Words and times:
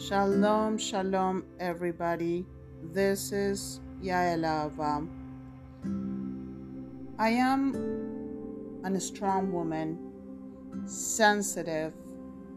Shalom, 0.00 0.78
shalom, 0.78 1.44
everybody. 1.58 2.46
This 2.82 3.32
is 3.32 3.80
Yaelava. 4.02 5.06
I 7.18 7.28
am 7.28 7.74
a 8.82 8.98
strong 8.98 9.52
woman, 9.52 9.98
sensitive 10.86 11.92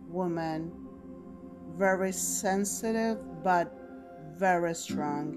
woman, 0.07 0.71
very 1.75 2.13
sensitive 2.13 3.17
but 3.43 3.77
very 4.37 4.73
strong, 4.73 5.35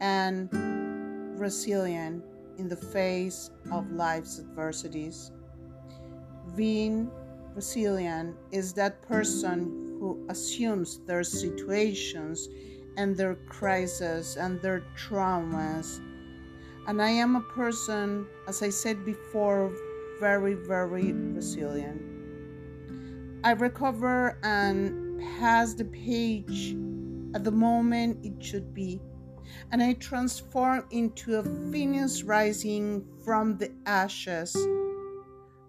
and 0.00 0.48
resilient 1.38 2.24
in 2.56 2.66
the 2.66 2.76
face 2.76 3.50
of 3.70 3.92
life's 3.92 4.38
adversities. 4.38 5.32
Being 6.56 7.10
resilient 7.54 8.36
is 8.52 8.72
that 8.72 9.02
person 9.02 9.84
who 9.98 10.24
assumes 10.28 10.98
their 11.06 11.24
situations 11.24 12.48
and 12.96 13.16
their 13.16 13.34
crises 13.34 14.36
and 14.36 14.60
their 14.60 14.84
traumas. 14.96 16.00
And 16.86 17.02
I 17.02 17.10
am 17.10 17.36
a 17.36 17.40
person, 17.40 18.26
as 18.46 18.62
I 18.62 18.70
said 18.70 19.04
before, 19.04 19.72
very, 20.20 20.54
very 20.54 21.12
resilient. 21.12 22.02
I 23.44 23.52
recover 23.52 24.38
and 24.42 25.20
pass 25.38 25.74
the 25.74 25.84
page 25.84 26.74
at 27.34 27.44
the 27.44 27.52
moment 27.52 28.24
it 28.24 28.42
should 28.42 28.74
be, 28.74 29.00
and 29.70 29.82
I 29.82 29.92
transform 29.94 30.84
into 30.90 31.36
a 31.36 31.44
phoenix 31.70 32.22
rising 32.22 33.04
from 33.24 33.58
the 33.58 33.70
ashes. 33.86 34.56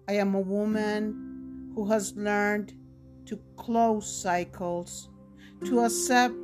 I 0.08 0.14
am 0.14 0.34
a 0.34 0.40
woman 0.40 1.72
who 1.74 1.86
has 1.90 2.16
learned 2.16 2.72
to 3.30 3.38
close 3.56 4.10
cycles, 4.10 5.08
to 5.64 5.80
accept 5.80 6.34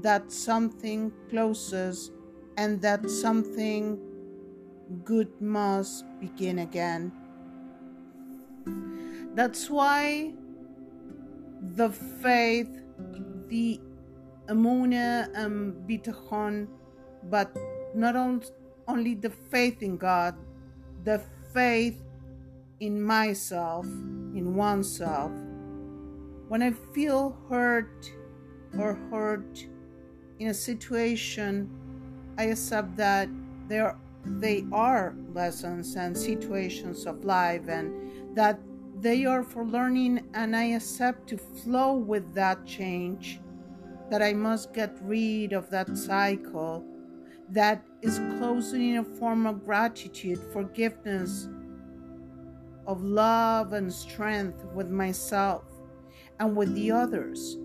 that 0.00 0.32
something 0.32 1.12
closes 1.28 2.10
and 2.56 2.80
that 2.80 3.10
something 3.10 4.00
good 5.04 5.28
must 5.38 6.06
begin 6.18 6.60
again. 6.60 7.12
That's 9.34 9.68
why 9.68 10.32
the 11.76 11.90
faith, 11.90 12.70
the 13.48 13.78
amuna 14.48 15.28
and 15.34 15.74
bitachon, 15.86 16.68
but 17.24 17.54
not 17.94 18.16
only 18.88 19.14
the 19.14 19.30
faith 19.50 19.82
in 19.82 19.98
God, 19.98 20.34
the 21.04 21.20
faith 21.52 22.00
in 22.80 23.02
myself, 23.02 23.84
in 23.84 24.54
oneself, 24.54 25.32
when 26.48 26.62
I 26.62 26.72
feel 26.72 27.36
hurt 27.48 28.10
or 28.78 28.94
hurt 29.10 29.66
in 30.38 30.48
a 30.48 30.54
situation, 30.54 31.70
I 32.38 32.44
accept 32.44 32.96
that 32.96 33.28
there 33.68 33.96
they 34.24 34.64
are 34.72 35.14
lessons 35.32 35.94
and 35.96 36.16
situations 36.16 37.06
of 37.06 37.24
life 37.24 37.68
and 37.68 38.36
that 38.36 38.58
they 39.00 39.24
are 39.24 39.42
for 39.42 39.64
learning 39.64 40.28
and 40.34 40.56
I 40.56 40.64
accept 40.74 41.28
to 41.28 41.38
flow 41.38 41.94
with 41.94 42.34
that 42.34 42.66
change 42.66 43.40
that 44.10 44.22
I 44.22 44.32
must 44.32 44.74
get 44.74 44.96
rid 45.02 45.52
of 45.52 45.70
that 45.70 45.96
cycle 45.96 46.84
that 47.50 47.82
is 48.02 48.18
closing 48.38 48.90
in 48.90 48.96
a 48.98 49.04
form 49.04 49.46
of 49.46 49.64
gratitude, 49.64 50.40
forgiveness, 50.52 51.48
of 52.86 53.02
love 53.02 53.72
and 53.72 53.92
strength 53.92 54.64
with 54.74 54.90
myself 54.90 55.67
and 56.40 56.56
with 56.56 56.74
the 56.74 56.90
others. 56.90 57.56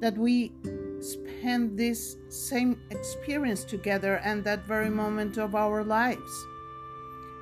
That 0.00 0.16
we 0.16 0.52
spend 1.00 1.78
this 1.78 2.16
same 2.28 2.80
experience 2.90 3.64
together 3.64 4.16
and 4.24 4.42
that 4.44 4.66
very 4.66 4.90
moment 4.90 5.38
of 5.38 5.54
our 5.54 5.84
lives. 5.84 6.46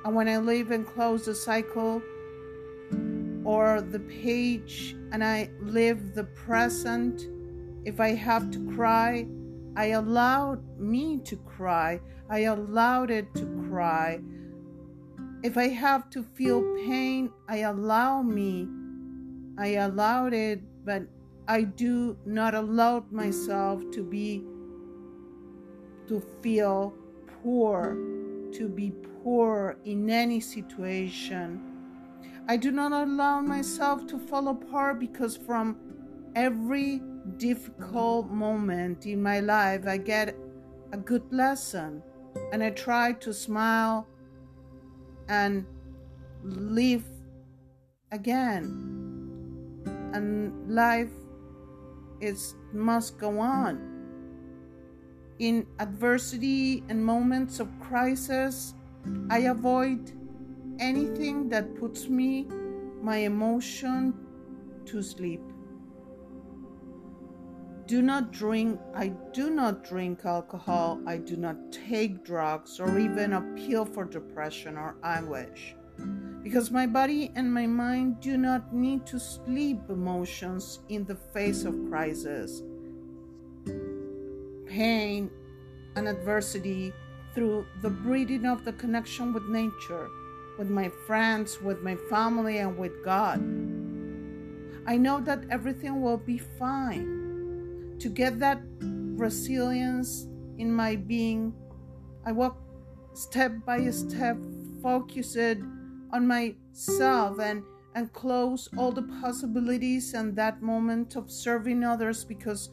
And 0.03 0.15
when 0.15 0.27
I 0.27 0.37
leave 0.37 0.71
and 0.71 0.85
close 0.85 1.25
the 1.25 1.33
cycle 1.33 2.01
or 3.43 3.81
the 3.81 3.99
page 3.99 4.95
and 5.11 5.23
I 5.23 5.49
live 5.61 6.13
the 6.13 6.25
present, 6.25 7.27
if 7.85 7.99
I 7.99 8.09
have 8.09 8.51
to 8.51 8.71
cry, 8.75 9.27
I 9.75 9.87
allowed 9.87 10.79
me 10.79 11.19
to 11.25 11.35
cry. 11.37 11.99
I 12.29 12.41
allowed 12.41 13.11
it 13.11 13.33
to 13.35 13.45
cry. 13.69 14.21
If 15.43 15.57
I 15.57 15.69
have 15.69 16.09
to 16.11 16.23
feel 16.23 16.61
pain, 16.87 17.31
I 17.47 17.57
allow 17.57 18.21
me 18.21 18.67
I 19.57 19.75
allowed 19.75 20.33
it, 20.33 20.61
but 20.83 21.03
I 21.47 21.61
do 21.63 22.17
not 22.25 22.53
allow 22.53 23.05
myself 23.09 23.81
to 23.91 24.03
be, 24.03 24.43
to 26.07 26.21
feel 26.41 26.93
poor, 27.43 27.95
to 28.53 28.67
be 28.67 28.91
poor 29.23 29.77
in 29.85 30.09
any 30.09 30.39
situation. 30.39 31.61
I 32.47 32.57
do 32.57 32.71
not 32.71 32.91
allow 32.91 33.41
myself 33.41 34.05
to 34.07 34.19
fall 34.19 34.49
apart 34.49 34.99
because 34.99 35.37
from 35.37 35.77
every 36.35 37.01
difficult 37.37 38.29
moment 38.29 39.05
in 39.05 39.21
my 39.23 39.39
life, 39.39 39.87
I 39.87 39.97
get 39.97 40.35
a 40.91 40.97
good 40.97 41.31
lesson 41.31 42.03
and 42.51 42.61
I 42.61 42.71
try 42.71 43.13
to 43.13 43.33
smile 43.33 44.07
and 45.27 45.65
live 46.43 47.05
again 48.11 48.94
and 50.15 50.53
life 50.73 51.11
is 52.21 52.55
must 52.71 53.17
go 53.17 53.39
on. 53.39 53.91
In 55.39 55.67
adversity 55.79 56.83
and 56.87 57.05
moments 57.05 57.59
of 57.59 57.67
crisis, 57.81 58.73
I 59.29 59.39
avoid 59.55 60.13
anything 60.79 61.49
that 61.49 61.75
puts 61.75 62.07
me, 62.07 62.47
my 63.01 63.17
emotion, 63.17 64.13
to 64.85 65.01
sleep. 65.01 65.41
Do 67.85 68.01
not 68.01 68.31
drink, 68.31 68.79
I 68.95 69.09
do 69.33 69.49
not 69.49 69.83
drink 69.83 70.25
alcohol, 70.25 71.01
I 71.05 71.17
do 71.17 71.35
not 71.35 71.57
take 71.71 72.23
drugs 72.23 72.79
or 72.79 72.97
even 72.97 73.33
a 73.33 73.41
pill 73.55 73.85
for 73.85 74.05
depression 74.05 74.77
or 74.77 74.95
anguish 75.03 75.75
because 76.45 76.69
my 76.69 76.85
body 76.85 77.31
and 77.33 77.51
my 77.51 77.65
mind 77.65 78.19
do 78.19 78.37
not 78.37 78.71
need 78.71 79.03
to 79.03 79.19
sleep 79.19 79.79
emotions 79.89 80.77
in 80.89 81.03
the 81.05 81.15
face 81.15 81.65
of 81.65 81.73
crisis, 81.89 82.61
pain, 84.67 85.31
and 85.95 86.07
adversity 86.07 86.93
through 87.33 87.65
the 87.81 87.89
breathing 87.89 88.45
of 88.45 88.63
the 88.63 88.73
connection 88.73 89.33
with 89.33 89.41
nature, 89.45 90.07
with 90.59 90.69
my 90.69 90.87
friends, 91.07 91.59
with 91.63 91.81
my 91.81 91.95
family, 92.11 92.59
and 92.59 92.77
with 92.77 93.03
God. 93.03 93.39
I 94.85 94.97
know 94.97 95.19
that 95.21 95.45
everything 95.49 95.99
will 95.99 96.17
be 96.19 96.37
fine. 96.37 97.97
To 97.97 98.07
get 98.07 98.37
that 98.37 98.61
resilience 99.17 100.27
in 100.59 100.71
my 100.71 100.95
being, 100.95 101.55
I 102.23 102.33
walk 102.33 102.55
step 103.15 103.51
by 103.65 103.89
step, 103.89 104.37
focused 104.83 105.57
on 106.11 106.27
myself 106.27 107.39
and 107.39 107.63
and 107.95 108.11
close 108.11 108.67
all 108.77 108.91
the 108.91 109.07
possibilities 109.21 110.13
and 110.13 110.35
that 110.35 110.61
moment 110.61 111.15
of 111.15 111.31
serving 111.31 111.83
others 111.83 112.25
because 112.25 112.69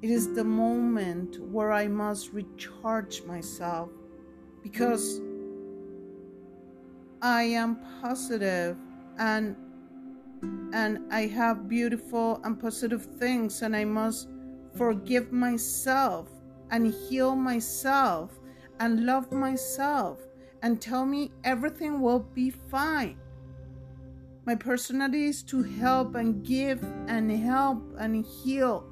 it 0.00 0.10
is 0.10 0.34
the 0.34 0.44
moment 0.44 1.38
where 1.50 1.70
I 1.70 1.86
must 1.86 2.32
recharge 2.32 3.22
myself 3.24 3.90
because 4.62 5.20
I 7.20 7.42
am 7.42 7.78
positive 8.00 8.76
and 9.18 9.56
and 10.72 11.00
I 11.12 11.26
have 11.26 11.68
beautiful 11.68 12.40
and 12.44 12.58
positive 12.60 13.04
things 13.18 13.62
and 13.62 13.74
I 13.74 13.84
must 13.84 14.28
forgive 14.76 15.32
myself 15.32 16.28
and 16.70 16.94
heal 16.94 17.34
myself 17.34 18.38
and 18.78 19.04
love 19.04 19.32
myself 19.32 20.20
and 20.62 20.80
tell 20.80 21.04
me 21.04 21.32
everything 21.44 22.00
will 22.00 22.20
be 22.20 22.50
fine. 22.50 23.18
My 24.44 24.54
personality 24.54 25.26
is 25.26 25.42
to 25.44 25.62
help 25.62 26.14
and 26.14 26.44
give 26.44 26.82
and 27.06 27.30
help 27.30 27.82
and 27.98 28.24
heal. 28.24 28.84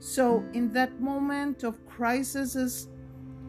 So, 0.00 0.44
in 0.52 0.72
that 0.72 1.00
moment 1.00 1.64
of 1.64 1.84
crisis, 1.86 2.54
is 2.54 2.88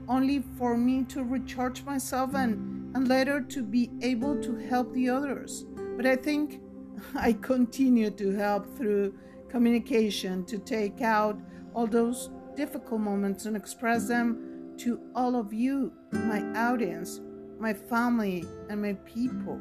only 0.07 0.41
for 0.57 0.75
me 0.75 1.03
to 1.03 1.23
recharge 1.23 1.83
myself 1.83 2.33
and, 2.33 2.95
and 2.95 3.07
later 3.07 3.41
to 3.41 3.61
be 3.61 3.91
able 4.01 4.41
to 4.41 4.55
help 4.55 4.93
the 4.93 5.09
others. 5.09 5.65
But 5.95 6.05
I 6.07 6.15
think 6.15 6.61
I 7.15 7.33
continue 7.33 8.09
to 8.11 8.31
help 8.31 8.75
through 8.77 9.13
communication 9.49 10.45
to 10.45 10.57
take 10.57 11.01
out 11.01 11.39
all 11.73 11.87
those 11.87 12.29
difficult 12.55 13.01
moments 13.01 13.45
and 13.45 13.55
express 13.55 14.07
them 14.07 14.48
to 14.79 14.99
all 15.13 15.35
of 15.35 15.51
you, 15.53 15.91
my 16.11 16.41
audience, 16.55 17.19
my 17.59 17.73
family, 17.73 18.45
and 18.69 18.81
my 18.81 18.93
people. 19.05 19.59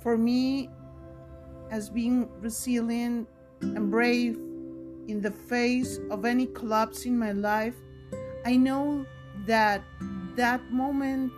For 0.00 0.16
me, 0.16 0.70
as 1.70 1.90
being 1.90 2.30
resilient 2.40 3.28
and 3.60 3.90
brave 3.90 4.36
in 5.06 5.20
the 5.20 5.30
face 5.30 5.98
of 6.10 6.24
any 6.24 6.46
collapse 6.46 7.04
in 7.04 7.18
my 7.18 7.32
life, 7.32 7.74
I 8.46 8.56
know 8.56 9.04
that 9.46 9.82
that 10.36 10.62
moment 10.70 11.30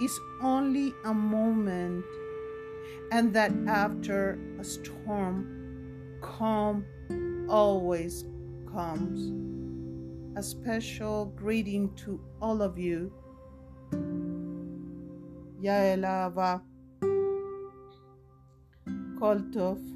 is 0.00 0.20
only 0.42 0.94
a 1.04 1.14
moment 1.14 2.04
and 3.10 3.32
that 3.32 3.50
after 3.66 4.38
a 4.60 4.64
storm, 4.64 6.18
calm 6.20 6.84
always 7.48 8.24
comes. 8.72 9.32
A 10.36 10.42
special 10.42 11.32
greeting 11.34 11.94
to 11.94 12.20
all 12.42 12.60
of 12.60 12.78
you. 12.78 13.10
Yaelava 15.62 16.60
Koltov 19.18 19.95